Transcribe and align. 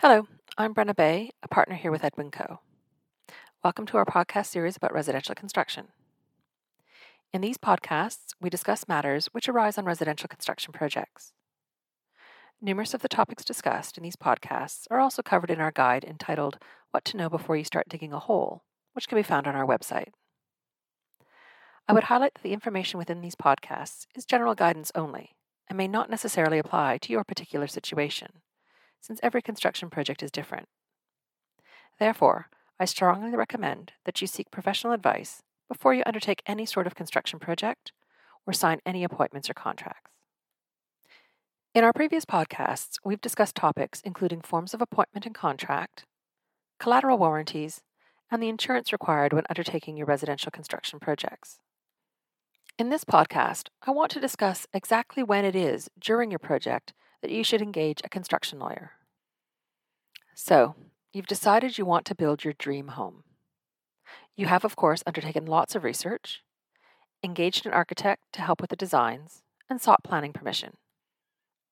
Hello, 0.00 0.28
I'm 0.56 0.74
Brenna 0.74 0.94
Bay, 0.94 1.32
a 1.42 1.48
partner 1.48 1.74
here 1.74 1.90
with 1.90 2.04
Edwin 2.04 2.30
Coe. 2.30 2.60
Welcome 3.64 3.84
to 3.86 3.96
our 3.96 4.04
podcast 4.04 4.46
series 4.46 4.76
about 4.76 4.94
residential 4.94 5.34
construction. 5.34 5.88
In 7.32 7.40
these 7.40 7.58
podcasts, 7.58 8.32
we 8.40 8.48
discuss 8.48 8.86
matters 8.86 9.26
which 9.32 9.48
arise 9.48 9.76
on 9.76 9.86
residential 9.86 10.28
construction 10.28 10.72
projects. 10.72 11.32
Numerous 12.62 12.94
of 12.94 13.02
the 13.02 13.08
topics 13.08 13.44
discussed 13.44 13.98
in 13.98 14.04
these 14.04 14.14
podcasts 14.14 14.86
are 14.88 15.00
also 15.00 15.20
covered 15.20 15.50
in 15.50 15.60
our 15.60 15.72
guide 15.72 16.04
entitled 16.04 16.58
What 16.92 17.04
to 17.06 17.16
Know 17.16 17.28
Before 17.28 17.56
You 17.56 17.64
Start 17.64 17.88
Digging 17.88 18.12
a 18.12 18.20
Hole, 18.20 18.62
which 18.92 19.08
can 19.08 19.18
be 19.18 19.24
found 19.24 19.48
on 19.48 19.56
our 19.56 19.66
website. 19.66 20.12
I 21.88 21.92
would 21.92 22.04
highlight 22.04 22.34
that 22.34 22.44
the 22.44 22.52
information 22.52 22.98
within 22.98 23.20
these 23.20 23.34
podcasts 23.34 24.06
is 24.14 24.24
general 24.24 24.54
guidance 24.54 24.92
only 24.94 25.34
and 25.66 25.76
may 25.76 25.88
not 25.88 26.08
necessarily 26.08 26.60
apply 26.60 26.98
to 26.98 27.12
your 27.12 27.24
particular 27.24 27.66
situation 27.66 28.42
since 29.00 29.20
every 29.22 29.42
construction 29.42 29.90
project 29.90 30.22
is 30.22 30.30
different. 30.30 30.66
Therefore, 31.98 32.48
I 32.80 32.84
strongly 32.84 33.36
recommend 33.36 33.92
that 34.04 34.20
you 34.20 34.26
seek 34.26 34.50
professional 34.50 34.92
advice 34.92 35.42
before 35.68 35.94
you 35.94 36.02
undertake 36.06 36.42
any 36.46 36.64
sort 36.64 36.86
of 36.86 36.94
construction 36.94 37.38
project 37.38 37.92
or 38.46 38.52
sign 38.52 38.78
any 38.86 39.04
appointments 39.04 39.50
or 39.50 39.54
contracts. 39.54 40.10
In 41.74 41.84
our 41.84 41.92
previous 41.92 42.24
podcasts, 42.24 42.98
we've 43.04 43.20
discussed 43.20 43.54
topics 43.54 44.00
including 44.04 44.40
forms 44.40 44.74
of 44.74 44.80
appointment 44.80 45.26
and 45.26 45.34
contract, 45.34 46.04
collateral 46.80 47.18
warranties, 47.18 47.82
and 48.30 48.42
the 48.42 48.48
insurance 48.48 48.92
required 48.92 49.32
when 49.32 49.44
undertaking 49.48 49.96
your 49.96 50.06
residential 50.06 50.50
construction 50.50 50.98
projects. 50.98 51.58
In 52.78 52.90
this 52.90 53.04
podcast, 53.04 53.68
I 53.82 53.90
want 53.90 54.10
to 54.12 54.20
discuss 54.20 54.66
exactly 54.72 55.22
when 55.22 55.44
it 55.44 55.56
is 55.56 55.88
during 55.98 56.30
your 56.30 56.38
project 56.38 56.92
that 57.22 57.30
you 57.30 57.42
should 57.42 57.62
engage 57.62 58.00
a 58.04 58.08
construction 58.08 58.58
lawyer. 58.58 58.92
So, 60.34 60.74
you've 61.12 61.26
decided 61.26 61.78
you 61.78 61.84
want 61.84 62.04
to 62.06 62.14
build 62.14 62.44
your 62.44 62.52
dream 62.52 62.88
home. 62.88 63.24
You 64.36 64.46
have, 64.46 64.64
of 64.64 64.76
course, 64.76 65.02
undertaken 65.06 65.46
lots 65.46 65.74
of 65.74 65.84
research, 65.84 66.42
engaged 67.24 67.66
an 67.66 67.72
architect 67.72 68.22
to 68.34 68.42
help 68.42 68.60
with 68.60 68.70
the 68.70 68.76
designs, 68.76 69.42
and 69.68 69.80
sought 69.80 70.04
planning 70.04 70.32
permission. 70.32 70.74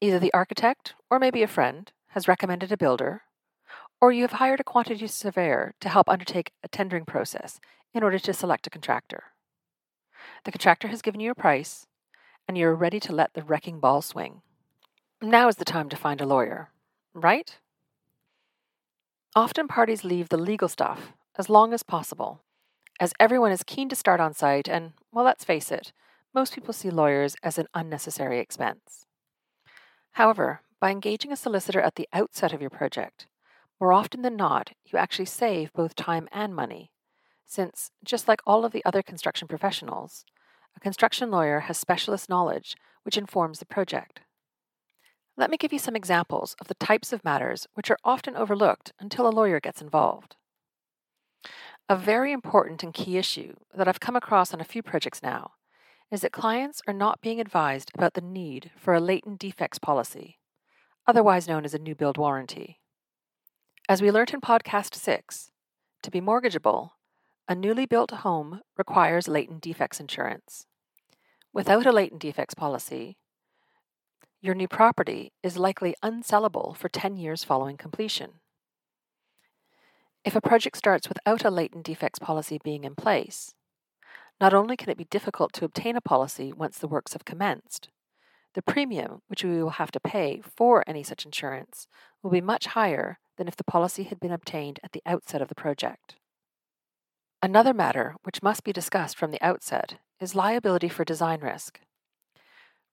Either 0.00 0.18
the 0.18 0.32
architect, 0.32 0.94
or 1.10 1.18
maybe 1.18 1.42
a 1.42 1.48
friend, 1.48 1.92
has 2.08 2.28
recommended 2.28 2.70
a 2.72 2.76
builder, 2.76 3.22
or 4.00 4.12
you 4.12 4.22
have 4.22 4.32
hired 4.32 4.60
a 4.60 4.64
quantity 4.64 5.06
surveyor 5.06 5.74
to 5.80 5.88
help 5.88 6.08
undertake 6.08 6.52
a 6.62 6.68
tendering 6.68 7.04
process 7.04 7.60
in 7.94 8.02
order 8.02 8.18
to 8.18 8.32
select 8.32 8.66
a 8.66 8.70
contractor. 8.70 9.24
The 10.44 10.52
contractor 10.52 10.88
has 10.88 11.02
given 11.02 11.20
you 11.20 11.30
a 11.30 11.36
price, 11.36 11.86
and 12.48 12.58
you 12.58 12.66
are 12.66 12.74
ready 12.74 13.00
to 13.00 13.12
let 13.12 13.34
the 13.34 13.42
wrecking 13.42 13.80
ball 13.80 14.02
swing. 14.02 14.42
Now 15.24 15.46
is 15.46 15.54
the 15.54 15.64
time 15.64 15.88
to 15.90 15.96
find 15.96 16.20
a 16.20 16.26
lawyer, 16.26 16.70
right? 17.14 17.56
Often 19.36 19.68
parties 19.68 20.02
leave 20.02 20.30
the 20.30 20.36
legal 20.36 20.68
stuff 20.68 21.12
as 21.38 21.48
long 21.48 21.72
as 21.72 21.84
possible, 21.84 22.42
as 22.98 23.12
everyone 23.20 23.52
is 23.52 23.62
keen 23.62 23.88
to 23.90 23.94
start 23.94 24.18
on 24.18 24.34
site, 24.34 24.68
and, 24.68 24.94
well, 25.12 25.24
let's 25.24 25.44
face 25.44 25.70
it, 25.70 25.92
most 26.34 26.52
people 26.52 26.74
see 26.74 26.90
lawyers 26.90 27.36
as 27.40 27.56
an 27.56 27.68
unnecessary 27.72 28.40
expense. 28.40 29.06
However, 30.14 30.62
by 30.80 30.90
engaging 30.90 31.30
a 31.30 31.36
solicitor 31.36 31.80
at 31.80 31.94
the 31.94 32.08
outset 32.12 32.52
of 32.52 32.60
your 32.60 32.70
project, 32.70 33.28
more 33.80 33.92
often 33.92 34.22
than 34.22 34.34
not, 34.34 34.72
you 34.86 34.98
actually 34.98 35.26
save 35.26 35.72
both 35.72 35.94
time 35.94 36.28
and 36.32 36.52
money, 36.52 36.90
since, 37.46 37.92
just 38.02 38.26
like 38.26 38.40
all 38.44 38.64
of 38.64 38.72
the 38.72 38.84
other 38.84 39.02
construction 39.02 39.46
professionals, 39.46 40.24
a 40.76 40.80
construction 40.80 41.30
lawyer 41.30 41.60
has 41.60 41.78
specialist 41.78 42.28
knowledge 42.28 42.74
which 43.04 43.16
informs 43.16 43.60
the 43.60 43.66
project. 43.66 44.22
Let 45.36 45.50
me 45.50 45.56
give 45.56 45.72
you 45.72 45.78
some 45.78 45.96
examples 45.96 46.54
of 46.60 46.68
the 46.68 46.74
types 46.74 47.12
of 47.12 47.24
matters 47.24 47.66
which 47.74 47.90
are 47.90 47.98
often 48.04 48.36
overlooked 48.36 48.92
until 49.00 49.26
a 49.26 49.30
lawyer 49.30 49.60
gets 49.60 49.80
involved. 49.80 50.36
A 51.88 51.96
very 51.96 52.32
important 52.32 52.82
and 52.82 52.92
key 52.92 53.16
issue 53.16 53.54
that 53.74 53.88
I've 53.88 54.00
come 54.00 54.14
across 54.16 54.52
on 54.52 54.60
a 54.60 54.64
few 54.64 54.82
projects 54.82 55.22
now 55.22 55.52
is 56.10 56.20
that 56.20 56.32
clients 56.32 56.82
are 56.86 56.92
not 56.92 57.22
being 57.22 57.40
advised 57.40 57.90
about 57.94 58.12
the 58.12 58.20
need 58.20 58.70
for 58.76 58.92
a 58.92 59.00
latent 59.00 59.38
defects 59.38 59.78
policy, 59.78 60.38
otherwise 61.06 61.48
known 61.48 61.64
as 61.64 61.72
a 61.72 61.78
new 61.78 61.94
build 61.94 62.18
warranty. 62.18 62.80
As 63.88 64.02
we 64.02 64.10
learnt 64.10 64.34
in 64.34 64.40
podcast 64.42 64.94
6, 64.94 65.50
to 66.02 66.10
be 66.10 66.20
mortgageable, 66.20 66.90
a 67.48 67.54
newly 67.54 67.86
built 67.86 68.10
home 68.10 68.60
requires 68.76 69.26
latent 69.26 69.62
defects 69.62 69.98
insurance. 69.98 70.66
Without 71.52 71.86
a 71.86 71.92
latent 71.92 72.20
defects 72.20 72.54
policy, 72.54 73.16
your 74.42 74.56
new 74.56 74.66
property 74.66 75.32
is 75.44 75.56
likely 75.56 75.94
unsellable 76.02 76.76
for 76.76 76.88
10 76.88 77.16
years 77.16 77.44
following 77.44 77.76
completion. 77.76 78.40
If 80.24 80.34
a 80.34 80.40
project 80.40 80.76
starts 80.76 81.08
without 81.08 81.44
a 81.44 81.50
latent 81.50 81.84
defects 81.84 82.18
policy 82.18 82.58
being 82.62 82.82
in 82.82 82.96
place, 82.96 83.54
not 84.40 84.52
only 84.52 84.76
can 84.76 84.90
it 84.90 84.98
be 84.98 85.04
difficult 85.04 85.52
to 85.54 85.64
obtain 85.64 85.96
a 85.96 86.00
policy 86.00 86.52
once 86.52 86.78
the 86.78 86.88
works 86.88 87.12
have 87.12 87.24
commenced, 87.24 87.88
the 88.54 88.62
premium 88.62 89.22
which 89.28 89.44
we 89.44 89.62
will 89.62 89.70
have 89.70 89.92
to 89.92 90.00
pay 90.00 90.42
for 90.44 90.82
any 90.88 91.04
such 91.04 91.24
insurance 91.24 91.86
will 92.20 92.30
be 92.30 92.40
much 92.40 92.66
higher 92.66 93.20
than 93.38 93.46
if 93.46 93.56
the 93.56 93.64
policy 93.64 94.02
had 94.02 94.18
been 94.18 94.32
obtained 94.32 94.80
at 94.82 94.90
the 94.90 95.02
outset 95.06 95.40
of 95.40 95.48
the 95.48 95.54
project. 95.54 96.16
Another 97.40 97.72
matter 97.72 98.16
which 98.24 98.42
must 98.42 98.64
be 98.64 98.72
discussed 98.72 99.16
from 99.16 99.30
the 99.30 99.42
outset 99.42 99.98
is 100.20 100.34
liability 100.34 100.88
for 100.88 101.04
design 101.04 101.40
risk. 101.40 101.80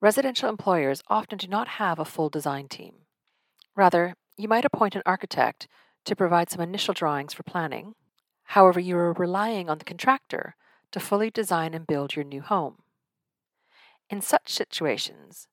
Residential 0.01 0.47
employers 0.47 1.03
often 1.09 1.37
do 1.37 1.47
not 1.47 1.67
have 1.67 1.99
a 1.99 2.05
full 2.05 2.29
design 2.29 2.69
team. 2.69 2.93
Rather, 3.75 4.15
you 4.37 4.47
might 4.47 4.63
appoint 4.63 4.95
an 4.95 5.01
architect 5.05 5.67
to 6.05 6.15
provide 6.15 6.49
some 6.49 6.61
initial 6.61 6.93
drawings 6.93 7.33
for 7.33 7.43
planning. 7.43 7.95
However, 8.43 8.79
you 8.79 8.97
are 8.97 9.13
relying 9.13 9.69
on 9.69 9.77
the 9.77 9.85
contractor 9.85 10.55
to 10.91 10.99
fully 11.01 11.29
design 11.29 11.73
and 11.73 11.85
build 11.85 12.15
your 12.15 12.23
new 12.23 12.41
home. 12.41 12.77
In 14.09 14.21
such 14.21 14.49
situations, 14.49 15.47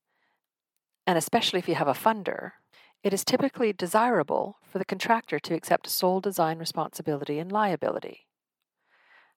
and 1.07 1.19
especially 1.19 1.59
if 1.59 1.69
you 1.69 1.75
have 1.75 1.89
a 1.89 1.93
funder, 1.93 2.53
it 3.03 3.13
is 3.13 3.25
typically 3.25 3.73
desirable 3.73 4.59
for 4.63 4.79
the 4.79 4.85
contractor 4.85 5.39
to 5.41 5.55
accept 5.55 5.89
sole 5.89 6.21
design 6.21 6.59
responsibility 6.59 7.39
and 7.39 7.51
liability. 7.51 8.27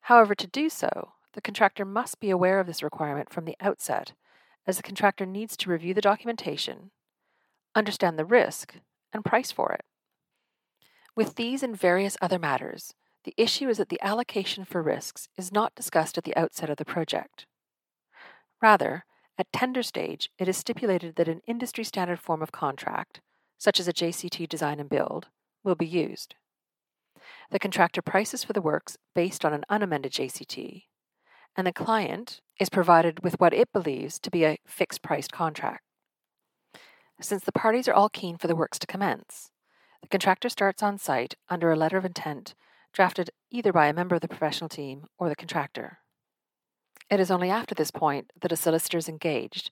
However, 0.02 0.36
to 0.36 0.48
do 0.48 0.70
so, 0.70 1.14
the 1.34 1.42
contractor 1.42 1.84
must 1.84 2.20
be 2.20 2.30
aware 2.30 2.60
of 2.60 2.68
this 2.68 2.84
requirement 2.84 3.32
from 3.32 3.46
the 3.46 3.58
outset 3.60 4.14
as 4.70 4.78
the 4.78 4.84
contractor 4.84 5.26
needs 5.26 5.58
to 5.58 5.70
review 5.72 5.96
the 5.96 6.00
documentation, 6.00 6.92
understand 7.74 8.20
the 8.20 8.24
risk, 8.24 8.76
and 9.12 9.26
price 9.26 9.52
for 9.52 9.74
it. 9.74 9.84
With 11.16 11.36
these 11.36 11.64
and 11.64 11.76
various 11.76 12.16
other 12.22 12.38
matters, 12.38 12.94
the 13.24 13.34
issue 13.36 13.68
is 13.68 13.80
that 13.80 13.90
the 13.90 14.00
allocation 14.02 14.66
for 14.66 14.84
risks 14.84 15.28
is 15.36 15.52
not 15.52 15.74
discussed 15.74 16.20
at 16.20 16.24
the 16.24 16.38
outset 16.38 16.70
of 16.70 16.78
the 16.78 16.86
project. 16.86 17.48
Rather, 18.62 19.06
at 19.40 19.52
tender 19.52 19.82
stage, 19.82 20.30
it 20.38 20.48
is 20.48 20.58
stipulated 20.58 21.16
that 21.16 21.28
an 21.28 21.42
industry 21.48 21.84
standard 21.84 22.20
form 22.20 22.44
of 22.44 22.52
contract, 22.52 23.22
such 23.58 23.80
as 23.80 23.88
a 23.88 23.94
JCT 23.94 24.48
design 24.48 24.80
and 24.80 24.88
build, 24.88 25.30
will 25.64 25.74
be 25.74 25.88
used. 25.88 26.36
The 27.50 27.58
contractor 27.58 28.04
prices 28.04 28.44
for 28.44 28.54
the 28.54 28.62
works 28.62 28.98
based 29.16 29.44
on 29.44 29.52
an 29.52 29.66
unamended 29.68 30.12
JCT, 30.12 30.84
and 31.56 31.68
the 31.68 31.74
client 31.74 32.42
is 32.60 32.70
provided 32.70 33.24
with 33.24 33.40
what 33.40 33.54
it 33.54 33.72
believes 33.74 34.20
to 34.20 34.32
be 34.32 34.46
a 34.46 34.58
fixed 34.66 35.02
priced 35.02 35.32
contract. 35.32 35.84
Since 37.22 37.44
the 37.44 37.52
parties 37.52 37.88
are 37.88 37.94
all 37.94 38.10
keen 38.10 38.38
for 38.38 38.48
the 38.48 38.56
works 38.56 38.80
to 38.80 38.88
commence, 38.88 39.52
the 40.02 40.08
contractor 40.08 40.50
starts 40.50 40.82
on 40.82 40.98
site 40.98 41.36
under 41.50 41.72
a 41.72 41.76
letter 41.76 41.98
of 41.98 42.06
intent 42.06 42.56
drafted 42.94 43.30
either 43.52 43.72
by 43.72 43.88
a 43.88 43.94
member 43.94 44.16
of 44.16 44.22
the 44.22 44.28
professional 44.28 44.70
team 44.70 45.06
or 45.18 45.30
the 45.30 45.36
contractor. 45.36 46.00
It 47.10 47.20
is 47.20 47.32
only 47.32 47.50
after 47.50 47.76
this 47.76 47.92
point 47.92 48.32
that 48.40 48.52
a 48.52 48.56
solicitor 48.56 48.98
is 48.98 49.10
engaged, 49.10 49.72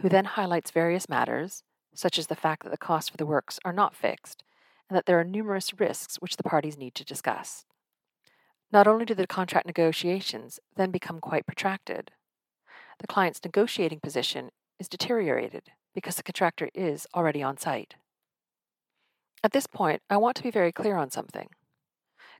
who 0.00 0.08
then 0.08 0.24
highlights 0.24 0.70
various 0.70 1.08
matters, 1.08 1.62
such 1.94 2.18
as 2.18 2.26
the 2.26 2.36
fact 2.36 2.64
that 2.64 2.70
the 2.70 2.78
costs 2.78 3.10
for 3.10 3.16
the 3.16 3.26
works 3.26 3.58
are 3.64 3.72
not 3.72 3.94
fixed 3.94 4.42
and 4.88 4.96
that 4.96 5.06
there 5.06 5.18
are 5.18 5.24
numerous 5.24 5.78
risks 5.78 6.16
which 6.16 6.36
the 6.36 6.42
parties 6.42 6.76
need 6.76 6.94
to 6.94 7.04
discuss. 7.04 7.64
Not 8.74 8.88
only 8.88 9.04
do 9.04 9.14
the 9.14 9.28
contract 9.28 9.68
negotiations 9.68 10.58
then 10.74 10.90
become 10.90 11.20
quite 11.20 11.46
protracted, 11.46 12.10
the 12.98 13.06
client's 13.06 13.40
negotiating 13.44 14.00
position 14.00 14.50
is 14.80 14.88
deteriorated 14.88 15.70
because 15.94 16.16
the 16.16 16.24
contractor 16.24 16.68
is 16.74 17.06
already 17.14 17.40
on 17.40 17.56
site. 17.56 17.94
At 19.44 19.52
this 19.52 19.68
point, 19.68 20.02
I 20.10 20.16
want 20.16 20.36
to 20.38 20.42
be 20.42 20.50
very 20.50 20.72
clear 20.72 20.96
on 20.96 21.10
something. 21.10 21.50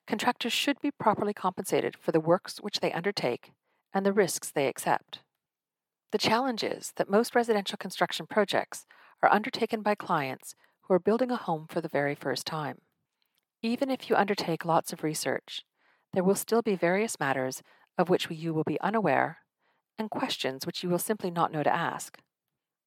Contractors 0.08 0.52
should 0.52 0.80
be 0.80 0.90
properly 0.90 1.32
compensated 1.32 1.96
for 2.00 2.10
the 2.10 2.18
works 2.18 2.58
which 2.58 2.80
they 2.80 2.90
undertake 2.90 3.52
and 3.92 4.04
the 4.04 4.12
risks 4.12 4.50
they 4.50 4.66
accept. 4.66 5.20
The 6.10 6.18
challenge 6.18 6.64
is 6.64 6.92
that 6.96 7.08
most 7.08 7.36
residential 7.36 7.78
construction 7.78 8.26
projects 8.26 8.86
are 9.22 9.32
undertaken 9.32 9.82
by 9.82 9.94
clients 9.94 10.56
who 10.82 10.94
are 10.94 10.98
building 10.98 11.30
a 11.30 11.36
home 11.36 11.66
for 11.68 11.80
the 11.80 11.88
very 11.88 12.16
first 12.16 12.44
time. 12.44 12.80
Even 13.62 13.88
if 13.88 14.10
you 14.10 14.16
undertake 14.16 14.64
lots 14.64 14.92
of 14.92 15.04
research, 15.04 15.64
there 16.14 16.24
will 16.24 16.34
still 16.34 16.62
be 16.62 16.76
various 16.76 17.18
matters 17.18 17.62
of 17.98 18.08
which 18.08 18.30
you 18.30 18.54
will 18.54 18.64
be 18.64 18.80
unaware 18.80 19.38
and 19.98 20.10
questions 20.10 20.64
which 20.64 20.82
you 20.82 20.88
will 20.88 20.98
simply 20.98 21.30
not 21.30 21.52
know 21.52 21.62
to 21.62 21.74
ask. 21.74 22.18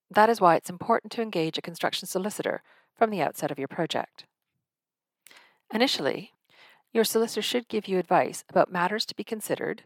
That 0.10 0.30
is 0.30 0.42
why 0.42 0.56
it's 0.56 0.70
important 0.70 1.12
to 1.14 1.22
engage 1.22 1.58
a 1.58 1.62
construction 1.62 2.08
solicitor 2.08 2.64
from 2.96 3.10
the 3.10 3.22
outset 3.22 3.52
of 3.52 3.60
your 3.60 3.68
project. 3.68 4.26
Initially, 5.74 6.32
your 6.94 7.04
solicitor 7.04 7.42
should 7.42 7.68
give 7.68 7.88
you 7.88 8.00
advice 8.00 8.44
about 8.50 8.72
matters 8.72 9.06
to 9.06 9.16
be 9.16 9.24
considered, 9.24 9.84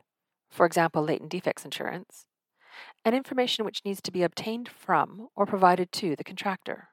for 0.50 0.66
example, 0.66 1.04
latent 1.04 1.32
defects 1.32 1.66
insurance, 1.66 2.26
and 3.04 3.16
information 3.16 3.66
which 3.66 3.84
needs 3.84 4.02
to 4.02 4.12
be 4.12 4.24
obtained 4.24 4.70
from 4.70 5.28
or 5.36 5.46
provided 5.46 5.92
to 5.92 6.16
the 6.16 6.24
contractor. 6.24 6.90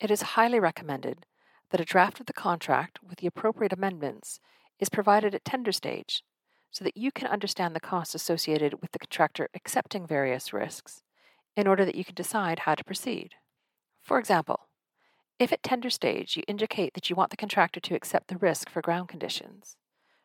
It 0.00 0.10
is 0.10 0.22
highly 0.22 0.60
recommended 0.60 1.24
that 1.70 1.80
a 1.80 1.84
draft 1.84 2.20
of 2.20 2.26
the 2.26 2.32
contract 2.32 2.98
with 3.02 3.18
the 3.18 3.26
appropriate 3.26 3.72
amendments 3.72 4.40
is 4.78 4.88
provided 4.88 5.34
at 5.34 5.44
tender 5.44 5.72
stage 5.72 6.22
so 6.70 6.84
that 6.84 6.96
you 6.96 7.10
can 7.10 7.26
understand 7.26 7.74
the 7.74 7.80
costs 7.80 8.14
associated 8.14 8.80
with 8.82 8.92
the 8.92 8.98
contractor 8.98 9.48
accepting 9.54 10.06
various 10.06 10.52
risks 10.52 11.02
in 11.56 11.66
order 11.66 11.84
that 11.84 11.94
you 11.94 12.04
can 12.04 12.14
decide 12.14 12.60
how 12.60 12.74
to 12.74 12.84
proceed. 12.84 13.34
For 14.02 14.18
example, 14.18 14.68
if 15.38 15.52
at 15.52 15.62
tender 15.62 15.90
stage 15.90 16.36
you 16.36 16.42
indicate 16.46 16.94
that 16.94 17.08
you 17.08 17.16
want 17.16 17.30
the 17.30 17.36
contractor 17.36 17.80
to 17.80 17.94
accept 17.94 18.28
the 18.28 18.36
risk 18.36 18.70
for 18.70 18.82
ground 18.82 19.08
conditions, 19.08 19.76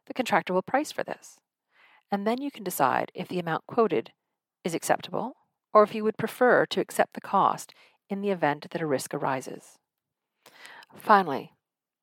the 0.07 0.13
contractor 0.13 0.53
will 0.53 0.61
price 0.61 0.91
for 0.91 1.03
this, 1.03 1.39
and 2.11 2.27
then 2.27 2.41
you 2.41 2.51
can 2.51 2.63
decide 2.63 3.11
if 3.13 3.27
the 3.27 3.39
amount 3.39 3.65
quoted 3.67 4.11
is 4.63 4.73
acceptable 4.73 5.35
or 5.73 5.83
if 5.83 5.95
you 5.95 6.03
would 6.03 6.17
prefer 6.17 6.65
to 6.65 6.81
accept 6.81 7.13
the 7.13 7.21
cost 7.21 7.73
in 8.09 8.21
the 8.21 8.29
event 8.29 8.67
that 8.71 8.81
a 8.81 8.85
risk 8.85 9.13
arises. 9.13 9.77
Finally, 10.95 11.53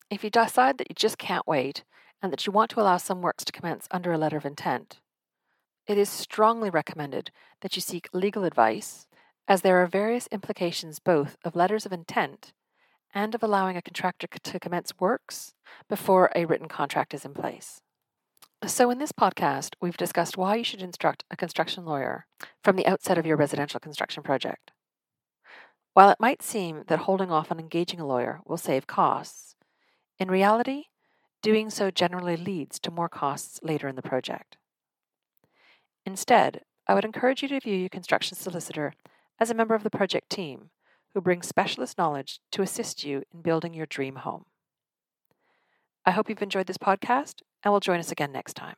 if 0.09 0.23
you 0.23 0.29
decide 0.29 0.77
that 0.77 0.89
you 0.89 0.95
just 0.95 1.19
can't 1.19 1.47
wait 1.47 1.83
and 2.21 2.31
that 2.31 2.45
you 2.45 2.51
want 2.51 2.71
to 2.71 2.81
allow 2.81 2.97
some 2.97 3.21
works 3.21 3.45
to 3.45 3.51
commence 3.51 3.87
under 3.91 4.11
a 4.11 4.17
letter 4.17 4.37
of 4.37 4.45
intent, 4.45 4.99
it 5.87 5.97
is 5.97 6.09
strongly 6.09 6.69
recommended 6.69 7.31
that 7.61 7.75
you 7.75 7.81
seek 7.81 8.09
legal 8.13 8.43
advice, 8.43 9.07
as 9.47 9.61
there 9.61 9.81
are 9.81 9.87
various 9.87 10.27
implications 10.31 10.99
both 10.99 11.35
of 11.43 11.55
letters 11.55 11.85
of 11.85 11.91
intent 11.91 12.53
and 13.13 13.33
of 13.33 13.41
allowing 13.41 13.75
a 13.75 13.81
contractor 13.81 14.27
to 14.27 14.59
commence 14.59 14.93
works 14.99 15.55
before 15.87 16.31
a 16.35 16.45
written 16.45 16.67
contract 16.67 17.13
is 17.13 17.25
in 17.25 17.33
place. 17.33 17.81
So, 18.67 18.91
in 18.91 18.99
this 18.99 19.11
podcast, 19.11 19.75
we've 19.81 19.97
discussed 19.97 20.37
why 20.37 20.57
you 20.57 20.63
should 20.63 20.81
instruct 20.81 21.23
a 21.31 21.37
construction 21.37 21.85
lawyer 21.85 22.27
from 22.63 22.75
the 22.75 22.85
outset 22.85 23.17
of 23.17 23.25
your 23.25 23.37
residential 23.37 23.79
construction 23.79 24.21
project. 24.21 24.71
While 25.93 26.09
it 26.09 26.19
might 26.19 26.43
seem 26.43 26.83
that 26.87 26.99
holding 26.99 27.31
off 27.31 27.51
on 27.51 27.59
engaging 27.59 27.99
a 27.99 28.05
lawyer 28.05 28.41
will 28.45 28.57
save 28.57 28.85
costs, 28.85 29.55
in 30.19 30.29
reality, 30.29 30.83
doing 31.41 31.69
so 31.69 31.91
generally 31.91 32.37
leads 32.37 32.79
to 32.79 32.91
more 32.91 33.09
costs 33.09 33.59
later 33.63 33.87
in 33.87 33.95
the 33.95 34.01
project. 34.01 34.57
Instead, 36.05 36.61
I 36.87 36.93
would 36.93 37.05
encourage 37.05 37.41
you 37.41 37.49
to 37.49 37.59
view 37.59 37.75
your 37.75 37.89
construction 37.89 38.35
solicitor 38.35 38.93
as 39.39 39.49
a 39.49 39.53
member 39.53 39.75
of 39.75 39.83
the 39.83 39.89
project 39.89 40.29
team 40.29 40.69
who 41.13 41.21
brings 41.21 41.47
specialist 41.47 41.97
knowledge 41.97 42.39
to 42.51 42.61
assist 42.61 43.03
you 43.03 43.23
in 43.33 43.41
building 43.41 43.73
your 43.73 43.85
dream 43.85 44.17
home. 44.17 44.45
I 46.05 46.11
hope 46.11 46.29
you've 46.29 46.41
enjoyed 46.41 46.67
this 46.67 46.77
podcast 46.77 47.41
and 47.63 47.71
will 47.71 47.79
join 47.79 47.99
us 47.99 48.11
again 48.11 48.31
next 48.31 48.55
time. 48.55 48.75